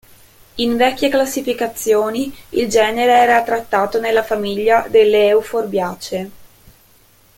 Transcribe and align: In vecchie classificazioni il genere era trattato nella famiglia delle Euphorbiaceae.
In 0.55 0.77
vecchie 0.77 1.09
classificazioni 1.09 2.35
il 2.49 2.67
genere 2.69 3.13
era 3.19 3.43
trattato 3.43 3.99
nella 3.99 4.23
famiglia 4.23 4.87
delle 4.89 5.27
Euphorbiaceae. 5.27 6.31